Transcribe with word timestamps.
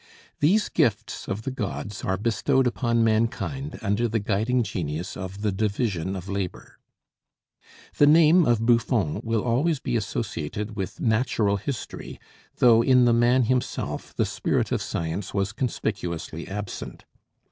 These 0.39 0.67
gifts 0.69 1.27
of 1.27 1.43
the 1.43 1.51
gods 1.51 2.03
are 2.03 2.17
bestowed 2.17 2.65
upon 2.65 3.03
mankind 3.03 3.77
under 3.83 4.07
the 4.07 4.17
guiding 4.17 4.63
genius 4.63 5.15
of 5.15 5.43
the 5.43 5.51
division 5.51 6.15
of 6.15 6.27
labor. 6.27 6.79
The 7.99 8.07
name 8.07 8.43
of 8.43 8.65
Buffon 8.65 9.21
will 9.23 9.43
always 9.43 9.79
be 9.79 9.95
associated 9.95 10.75
with 10.75 10.99
natural 10.99 11.57
history, 11.57 12.19
though 12.57 12.81
in 12.81 13.05
the 13.05 13.13
man 13.13 13.43
himself 13.43 14.15
the 14.15 14.25
spirit 14.25 14.71
of 14.71 14.81
science 14.81 15.35
was 15.35 15.53
conspicuously 15.53 16.47
absent. 16.47 17.05